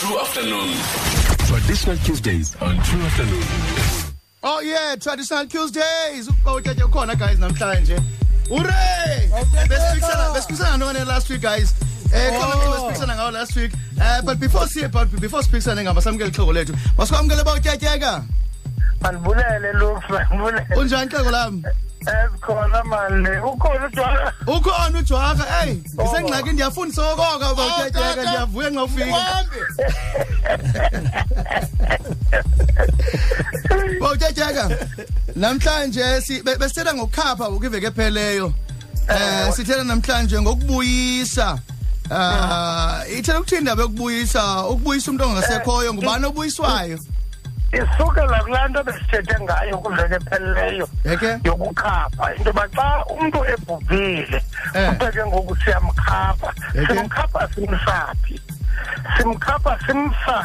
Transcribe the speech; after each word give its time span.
True 0.00 0.18
Afternoon. 0.18 0.72
Traditional 1.46 1.96
Tuesdays 1.98 2.56
on 2.62 2.74
True 2.84 3.02
Afternoon. 3.02 3.44
Oh 4.42 4.60
yeah, 4.60 4.96
traditional 4.96 5.46
Tuesdays. 5.46 6.26
Ubawuthethe 6.26 6.82
ukhona 6.84 7.14
guys 7.18 7.38
namhlanje. 7.38 8.00
Hooray! 8.48 9.28
Besiphikisana 9.68 10.32
besiphikisana 10.32 10.78
none 10.78 11.06
last 11.06 11.28
week 11.28 11.42
guys. 11.42 11.74
Eh 12.14 12.30
khona 12.32 12.54
ke 12.56 12.66
besiphikisana 12.72 13.14
ngawo 13.14 13.32
last 13.32 13.56
week. 13.56 13.72
Eh 14.00 14.22
but 14.24 14.40
before 14.40 14.64
siye 14.64 14.90
but 14.90 15.20
before 15.20 15.42
siphikisane 15.42 15.84
ngaba 15.84 16.00
samukele 16.00 16.30
ixhego 16.30 16.52
lethu. 16.52 16.72
Masikwamukele 16.96 17.44
bawutyatyeka. 17.44 18.24
Mandibulele 19.02 19.72
Lux, 19.74 20.00
mandibulele. 20.08 20.66
Unjani 20.76 21.10
ixhego 21.10 21.30
lami? 21.30 21.62
Esikhona 22.00 22.84
manje. 22.84 23.30
Ukhona 23.40 23.86
ujwala. 23.86 24.32
Ukhona 24.46 24.98
ujwaka. 24.98 25.42
Hey, 25.44 25.74
ngisengxaki 26.00 26.52
ndiyafundisa 26.52 27.02
okoka 27.12 27.54
bawutyatyeka 27.54 28.22
ndiyavuya 28.22 28.70
nxa 28.70 28.82
ufika. 28.84 29.16
Bawutyatyeka. 34.00 34.70
Namhlanje 35.36 36.20
si 36.20 36.42
be- 36.42 36.56
besithetha 36.56 36.94
ngokukhapha 36.94 37.48
ukiveke 37.48 37.86
epheleyo. 37.86 38.52
Eh 39.08 39.52
sithetha 39.52 39.84
namhlanje 39.84 40.40
ngokubuyisa. 40.40 41.58
Ah, 42.12 43.04
ithela 43.16 43.40
ukuthinda 43.40 43.76
bekubuyisa, 43.76 44.66
ukubuyisa 44.66 45.10
umuntu 45.10 45.24
ongasekhoyo 45.24 45.94
ngubani 45.94 46.26
obuyiswayo. 46.26 46.98
Isukela 47.72 48.42
kulaa 48.44 48.68
nto 48.68 48.82
besithethe 48.84 49.36
ngayo 49.44 49.78
kuveke 49.78 50.14
epheleleyo 50.14 50.88
Yeke? 51.04 51.38
yokukhapha 51.44 52.34
into 52.36 52.50
yoba 52.50 52.64
xa 52.74 53.04
umntu 53.14 53.38
ebhubhile 53.52 54.42
Eh. 54.74 54.88
kuthe 54.90 55.10
ke 55.12 55.22
ngoku 55.26 55.56
siyamkhapha 55.56 56.50
Yeke? 56.74 56.94
simkhapha 56.94 57.48
simsaphi 57.54 58.36
simkhapha 59.16 59.78
simsa 59.86 60.38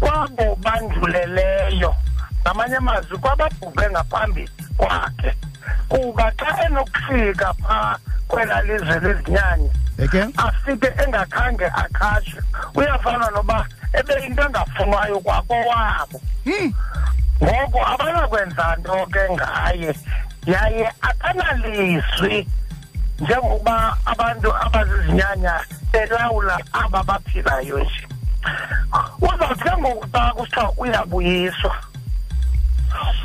kwabo 0.00 0.56
bandluleleyo 0.64 1.94
ngamanye 2.42 2.76
amazwi 2.76 3.18
kwababhubhe 3.18 3.90
ngaphambi 3.90 4.44
kwakhe 4.76 5.30
kuba 5.88 6.32
xa 6.36 6.64
enokufika 6.66 7.54
phaa 7.54 7.96
kwela 8.28 8.62
lizwe 8.62 9.00
lezinyanya 9.00 9.70
Yeke? 9.98 10.22
afike 10.36 10.88
engakhange 11.04 11.66
akhashwe 11.66 12.42
uyafana 12.74 13.30
noba 13.30 13.58
ebe 13.64 13.81
into 13.94 14.42
engafunwayo 14.42 15.20
kwakowabo 15.20 16.20
Hmm. 16.44 16.72
ngoko 17.42 17.86
abanakwenza 17.86 18.76
nto 18.80 19.06
ke 19.06 19.32
ngaye 19.32 19.94
yaye 20.46 20.90
akanalizwi 21.00 22.48
njengokuba 23.20 23.96
abantu 24.06 24.56
abazizinyanya 24.56 25.60
belawula 25.92 26.58
aba 26.72 27.02
baphilayo 27.02 27.78
nje. 27.78 28.06
Uzawuthi 29.20 29.62
ke 29.64 29.76
ngoku 29.78 30.06
xa 30.12 30.32
kusithiwa 30.34 30.72
uyabuyiswa 30.76 31.74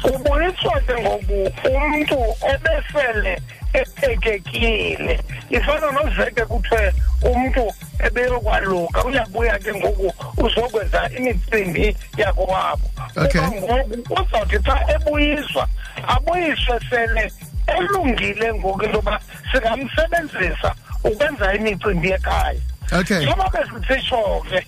ubuyiswa 0.04 0.80
ke 0.86 0.94
ngoku 1.02 1.38
umntu 1.76 2.18
obesele 2.54 3.42
ephekekile. 3.74 5.24
Ifana 5.50 5.92
noveke 5.92 6.46
kuthiwe 6.46 6.94
umntu 7.22 7.74
ebeyokwaluka 8.00 9.04
uyabuya 9.06 9.60
ke 9.60 9.74
ngoku 9.74 10.14
uzokwenza 10.38 11.10
imicimbi 11.18 11.96
yakowabo 12.18 12.88
Okay. 13.18 13.42
Ngoku 13.42 14.14
uzawuthi 14.14 14.60
xa 14.66 14.76
ebuyiswa 14.96 15.68
abuyiswe 16.08 16.80
sele 16.90 17.32
elungile 17.68 18.54
ngoku 18.54 18.84
into 18.86 18.96
yoba 18.98 19.20
singamsebenzisa 19.52 20.76
ukwenza 21.04 21.54
imicimbi 21.56 22.12
ekhaya 22.12 22.62
Okay. 23.00 23.18
njengoba 23.18 23.50
besisitsho 23.50 24.46
ke 24.50 24.68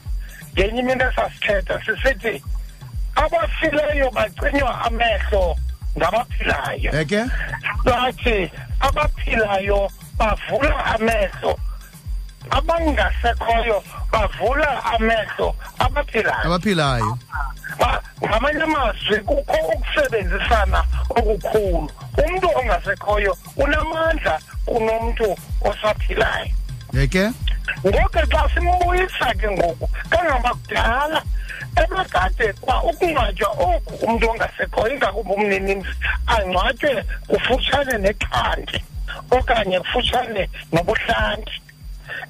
ngenye 0.54 0.80
imini 0.80 1.04
esasithetha 1.04 1.80
sisithi 1.86 2.44
abafileyo 3.16 4.12
bacinywa 4.12 4.82
amehlo 4.86 5.56
ngabaphilayo 5.98 6.92
Yeke? 6.98 7.24
bathi 7.86 8.52
abaphilayo 8.80 9.90
bavula 10.18 10.86
amehlo 10.86 11.60
abangasekhoyo 12.52 13.84
bavula 14.12 14.84
amehlo 14.94 15.56
abaphilayo 15.80 16.46
Abaphilayo. 16.46 17.18
Ba- 17.80 18.02
ngamanye 18.24 18.64
amazwi 18.64 19.18
kukho 19.28 19.58
ukusebenzisana 19.74 20.84
okukhulu 21.10 21.90
umntu 22.26 22.48
ongasekhoyo 22.60 23.38
unamandla 23.58 24.40
kunomntu 24.66 25.38
osaphilayo 25.62 26.52
Yeke? 26.94 27.32
ngoku 27.86 28.20
xa 28.32 28.50
simbuyisa 28.54 29.34
ke 29.40 29.48
ngoku 29.52 29.90
kangaba 30.10 30.50
kudala 30.54 31.22
ebekade 31.78 32.54
kwa 32.54 32.84
ukungcwatywa 32.84 33.50
oku 33.50 33.94
umntu 34.06 34.30
ongasekhoyo 34.30 34.94
ingakumbi 34.94 35.34
umninimzi 35.34 35.90
angcwatywe 36.28 37.04
kufutshane 37.28 37.98
nexhanti 37.98 38.84
okanye 39.32 39.80
kufutshane 39.80 40.50
nobuhlanti 40.74 41.62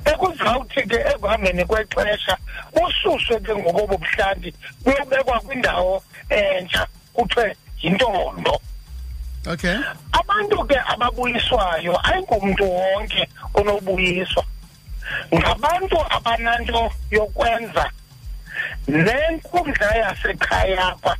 ekuzawuthi 0.05 0.81
ke 0.87 0.97
ekuhambeni 1.11 1.65
kwexesha 1.65 2.37
bususwe 2.73 3.39
ke 3.39 3.55
ngokobo 3.55 3.97
buhlanti 3.97 4.53
buyobekwa 4.83 5.39
kwindawo 5.39 6.03
entsha 6.29 6.87
kuthiwe 7.13 7.55
yintondo. 7.81 8.61
Okay. 9.47 9.77
abantu 10.11 10.67
ke 10.67 10.77
ababuyiswayo 10.93 11.95
ayingomntu 12.07 12.63
wonke 12.63 13.29
onobuyiswa. 13.53 14.43
Ngabantu 15.33 15.97
abananto 16.09 16.91
yokwenza 17.11 17.89
nenkundla 18.87 19.89
yasekhaya 19.95 20.87
apha 20.87 21.15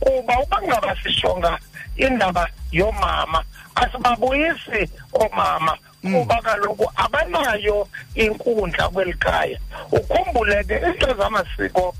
kuba 0.00 0.34
uba 0.40 0.62
ngaba 0.62 0.96
sijonga 1.02 1.58
indaba 1.96 2.48
yomama 2.72 3.44
asibabuyisi 3.74 4.90
oomama 5.12 5.78
kuba 6.12 6.42
kaloku 6.42 6.90
abanayo 6.96 7.88
inkundla 8.14 8.88
kweli 8.88 9.12
khaya. 9.14 9.58
Ukhumbule 9.92 10.64
ke 10.64 10.76
izinto 10.76 11.14
zamasiko 11.14 11.94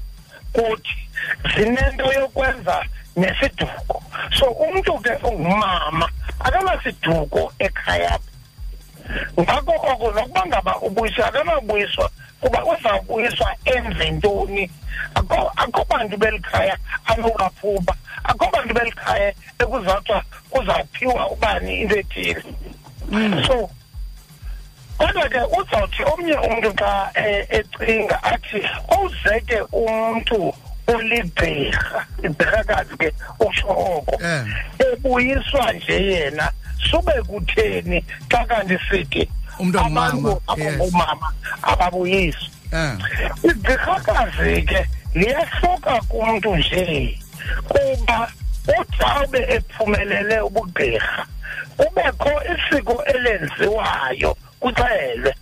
kuthi 0.53 0.97
zinento 1.56 2.12
yokwenza 2.12 2.84
nesiduko. 3.16 4.03
So 4.38 4.47
umntu 4.47 4.98
ke 4.98 5.12
ongumama 5.22 6.09
akanasiduko 6.41 7.53
ekhaya 7.59 8.15
apha. 8.15 8.31
Ngako 9.41 9.72
oko 9.72 10.12
nokuba 10.12 10.47
ngaba 10.47 10.81
ubuyiswa 10.81 11.26
akanabuyiswa 11.26 12.10
kuba 12.41 12.65
uzawubuyiswa 12.65 13.56
enze 13.65 14.10
ntoni 14.10 14.71
akho 15.15 15.53
akho 15.56 15.84
bantu 15.88 16.16
beli 16.16 16.38
khaya 16.38 16.76
anobaphuba 17.04 17.94
akho 18.25 18.50
bantu 18.53 18.75
beli 18.75 18.92
khaya 18.92 19.32
ekuzawuthiwa 19.59 20.22
kuzawuphiwa 20.50 21.31
ubani 21.31 21.81
into 21.81 21.97
ethile. 21.98 22.42
So 23.47 23.71
kodwa 24.99 25.28
ke 25.28 25.41
uzawuthi 25.59 26.03
omnye 26.12 26.34
umntu 26.34 26.71
xa 26.78 27.10
eh, 27.15 27.47
ecinga 27.50 28.22
athi 28.22 28.60
owuzeke 28.88 29.59
umntu 29.72 30.55
oligqirha 30.87 32.06
igqirhakazi 32.25 32.97
ke 32.97 33.09
utsho 33.41 33.69
oko 33.69 34.15
Eh. 34.25 34.44
ebuyiswa 34.93 35.72
nje 35.72 35.97
yena 36.10 36.53
sube 36.91 37.12
kutheni 37.28 38.04
xa 38.31 38.44
kanti 38.44 38.78
sithi 38.91 39.28
abantu 39.78 40.41
abangomama 40.47 41.33
ababuyiswa 41.62 42.49
Eh. 42.72 42.93
igqirhakazi 43.44 44.62
ke 44.62 44.81
liyahluka 45.15 46.00
kumntu 46.09 46.56
nje 46.56 47.19
kuba 47.69 48.31
uthawube 48.81 49.41
ephumelele 49.49 50.41
ubugqirha 50.41 51.27
kubekho 51.77 52.33
isiko 52.54 53.03
elenziwayo 53.04 54.37
kuxelwe 54.64 55.32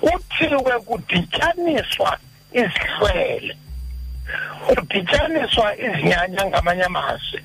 kuthiwe 0.00 0.74
kudityaniswa 0.86 2.10
izihlwele 2.60 3.54
kudityaniswa 4.66 5.66
izinyanya 5.84 6.42
ngamanye 6.46 6.84
amazwi 6.90 7.38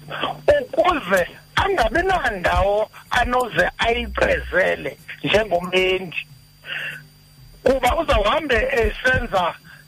ukuze 0.58 1.22
angabi 1.64 2.02
nandawo 2.10 2.90
anoze 3.20 3.66
ayiqezele 3.86 4.92
njengomlendi 5.24 6.22
kuba 7.64 7.90
uzawuhambe 8.02 8.60
esenza 8.82 9.46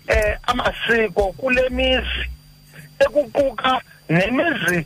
eh 0.08 0.38
amasiko 0.52 1.24
kule 1.40 1.70
mizi 1.70 2.26
ekuquka 3.04 3.82
nemizi 4.10 4.80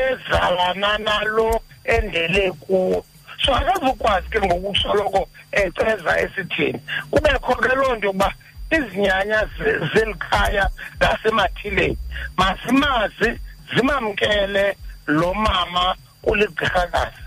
ezalana 0.00 0.98
nalo 0.98 1.60
endele 1.84 2.52
kuwo. 2.62 3.04
So 3.44 3.54
akazukwazi 3.54 4.28
ke 4.30 4.40
ngokusoloko 4.40 5.28
eceza 5.52 6.20
esithini 6.20 6.80
kubekho 7.10 7.54
ke 7.54 7.74
loo 7.76 7.94
nto 7.96 8.06
yokuba 8.06 8.32
izinyanya 8.70 9.48
ze- 9.58 9.78
zeli 9.94 10.14
khaya 10.14 10.68
lasemathileni 11.00 11.98
masimazi 12.36 13.38
zimamkele 13.74 14.76
lo 15.06 15.34
mama 15.34 15.96
uligqirhakazi 16.22 17.22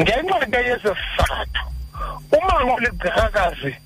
ngenxa 0.00 0.46
ke 0.46 0.58
yesi 0.68 0.88
sizathu 0.88 1.62
umama 2.32 2.74
uligqirhakazi 2.74 3.76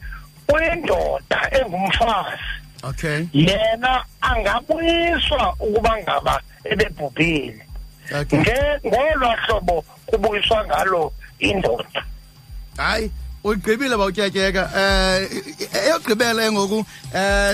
uyindoda 0.52 1.38
engumfazi. 1.50 2.42
Okay. 2.84 3.26
Yena 3.32 4.04
angabuyiswa 4.20 5.54
ukuba 5.60 5.96
ngaba 6.02 6.40
ebebhubhile. 6.64 7.66
Ngolwa 8.86 9.36
hlobo 9.36 9.84
kubuyiswa 10.06 10.64
ngalo 10.66 11.12
indoda. 11.42 12.04
Hayi 12.76 13.10
uyigqibile 13.44 13.96
bawutyatyeka 13.96 14.70
eh 14.76 15.28
eyogqibela 15.86 16.52
ngoku 16.52 16.84
eh 17.14 17.52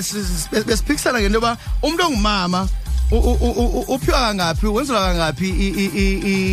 besiphikisana 0.66 1.20
ngento 1.20 1.38
yoba 1.40 1.56
umuntu 1.82 2.02
ongumama 2.06 2.68
uphiwa 3.88 4.20
kangaphi 4.20 4.66
wenzelwa 4.66 5.00
kangaphi 5.00 5.48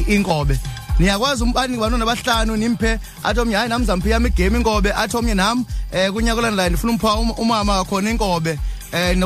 inkobe? 0.08 0.60
Niyakwazi 1.00 1.44
umbani 1.44 1.78
bantwana 1.78 2.04
abahlanu 2.04 2.56
nimphe 2.58 3.00
athi 3.24 3.40
omnye 3.40 3.56
hayi 3.56 3.70
nam 3.70 3.86
zamphi 3.86 4.10
yam 4.10 4.26
igame 4.26 4.58
inkobe 4.58 4.94
athi 4.94 5.18
omnye 5.18 5.34
nam 5.36 5.66
um 5.94 6.14
kunyaka 6.14 6.40
olandelayo 6.40 6.70
ndifuna 6.70 6.94
umpha 6.94 7.08
um- 7.08 7.38
umama 7.38 7.84
kakhona 7.84 8.10
inkobe. 8.10 8.60
Um 8.94 9.20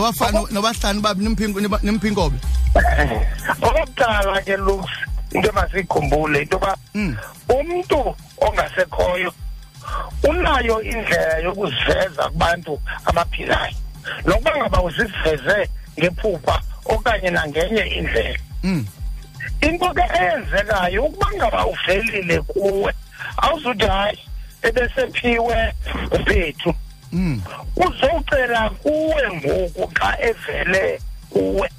nobahlanu 0.51 1.01
babi 1.01 1.23
nimphi 1.23 2.07
inkobe. 2.07 2.37
Okokuqala 3.61 4.41
ke 4.41 4.57
lux 4.57 4.85
into 5.31 5.51
masiyikhumbule 5.51 6.41
into 6.41 6.55
yoba 6.55 6.77
Mm. 6.93 7.17
umntu 7.49 8.15
ongasekhoyo 8.37 9.33
unayo 10.29 10.81
indlela 10.81 11.37
yokuziveza 11.37 12.29
kubantu 12.29 12.81
abaphilayo 13.05 13.73
nokuba 14.25 14.57
ngaba 14.57 14.81
uziveze 14.83 15.69
ngephupha 15.99 16.61
okanye 16.85 17.29
nangenye 17.29 17.81
indlela 17.81 18.39
Mm. 18.63 18.85
into 19.61 19.93
ke 19.93 20.03
eyenzekayo 20.19 21.03
ukuba 21.05 21.27
ngaba 21.35 21.65
uvelile 21.67 22.41
kuwe 22.41 22.93
awuzuthi 23.37 23.85
hayi 23.85 24.19
ebesephiwe 24.61 25.73
ubhethu 26.11 26.73
Mm. 27.11 27.41
uzowucela 27.75 28.69
kuwe 28.69 29.23
ngoku 29.33 29.91
xa 29.93 30.17
evele 30.21 31.01
kuwe 31.29 31.69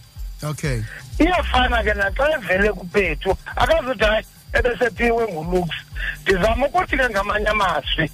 okay. 0.43 0.83
Iyafana 1.19 1.83
ke 1.83 1.95
naxa 1.95 2.29
evele 2.37 2.73
kubhethu 2.73 3.37
akazuthi 3.57 4.05
hayi 4.05 4.25
ebesephiwe 4.53 5.25
ngulux 5.33 5.69
ndizama 6.23 6.67
ukuthi 6.67 6.97
ke 6.97 7.09
ngamanye 7.11 7.49
amazwi 7.49 8.11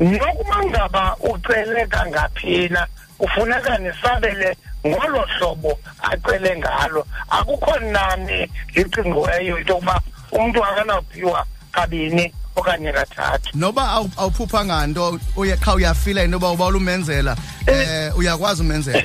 nokuba 0.00 0.64
ngaba 0.64 1.16
ucele 1.16 1.86
kangaphina 1.86 2.86
kufuneka 3.18 3.78
nisabele 3.78 4.56
ngolo 4.86 5.26
hlobo 5.38 5.78
acele 6.02 6.58
ngalo. 6.58 7.06
Akukho 7.30 7.78
nani 7.80 8.50
licingiweyo 8.74 9.58
into 9.58 9.72
yokuba 9.72 10.00
umntu 10.32 10.64
akanawuphiwa 10.64 11.46
kabini 11.72 12.32
okanye 12.56 12.92
kathathu. 12.92 13.50
Noba 13.58 13.82
awu- 13.82 14.10
awuphupha 14.16 14.64
nganto 14.64 15.20
uye 15.36 15.56
qha 15.56 15.74
uyafila 15.74 16.22
into 16.24 16.36
yoba 16.36 16.50
uba 16.50 16.66
ulumenzela 16.66 17.36
um 17.68 18.18
uyakwazi 18.18 18.62
umenzela? 18.62 19.02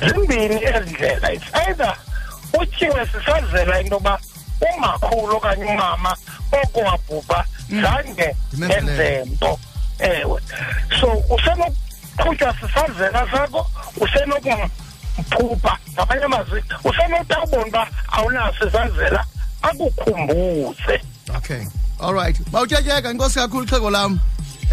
Zimbini 0.00 0.64
ezi 0.64 0.90
ndlela 0.90 1.32
it's 1.32 1.54
either 1.68 1.96
utyiwe 2.60 3.06
sisazela 3.06 3.80
into 3.80 3.94
yoba 3.94 4.18
umakhulu 4.76 5.36
okanye 5.36 5.64
umama 5.64 6.16
oko 6.62 6.80
wabhubha 6.80 7.44
zange 7.82 8.36
enze 8.52 9.24
nto. 9.24 9.58
Ewe 9.98 10.40
so 11.00 11.24
usenokuqhutywa 11.34 12.54
sisazela 12.60 13.28
sakho 13.30 13.70
usenokumphupha 14.00 15.78
ngamanye 15.92 16.24
amazwi 16.24 16.64
usenokuthi 16.84 17.34
ubona 17.44 17.66
uba 17.66 17.86
awunaso 18.12 18.68
isazela 18.68 19.24
akukhumbuze. 19.62 21.00
Okay 21.36 21.66
all 22.00 22.14
right. 22.14 22.50
Bawutyatyeka 22.50 23.10
inkosi 23.10 23.38
kakhulu 23.38 23.66
xhego 23.66 23.90
lam. 23.90 24.20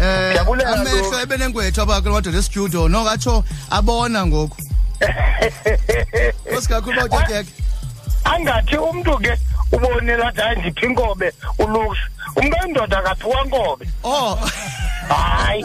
Um 0.00 0.60
amehlo 0.60 1.20
ebenengwethu 1.20 1.82
abakhe 1.82 2.10
madoda 2.10 2.38
estudio 2.38 2.88
nokatsho 2.88 3.44
abona 3.70 4.26
ngoku. 4.26 4.56
Nkosi 6.50 6.68
kakhulu 6.68 6.96
bawutyatyeka 7.08 7.50
angathi 8.24 8.76
umntu 8.76 9.18
ke 9.18 9.38
ubonile 9.72 10.22
athi 10.24 10.40
hayi 10.40 10.58
ndiphi 10.60 10.86
inkobe 10.86 11.32
ulux 11.58 11.98
umntu 12.36 12.56
oyindoda 12.62 12.98
akaphiwa 12.98 13.44
nkobe 13.44 13.88
oh. 14.04 14.38
Hayi. 15.08 15.64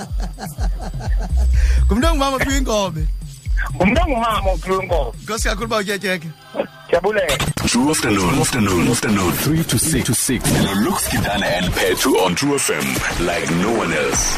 Ngumntu 1.85 2.07
ongumama 2.07 2.35
ophiwa 2.35 2.55
inkobe? 2.57 3.05
Ngumntu 3.75 4.01
ongumama 4.01 4.51
ophiwa 4.51 4.83
inkobe. 4.83 5.17
Nkosi 5.23 5.47
kakhulu 5.49 5.67
bawutyatyeka 5.67 6.27
ndiyabulela 6.85 7.37
True 7.37 7.91
afternoon, 7.91 8.39
afternoon, 8.41 8.87
afternoon, 8.91 9.31
3 9.31 9.63
to 9.63 9.77
6 9.77 10.03
to 10.03 10.13
6. 10.13 10.41
Lux 10.85 11.07
Kidana 11.09 11.45
and 11.57 11.73
Petu 11.73 12.15
on 12.25 12.35
True 12.35 12.55
FM 12.59 12.85
like 13.27 13.49
no 13.55 13.71
one 13.79 13.91
else. 13.93 14.37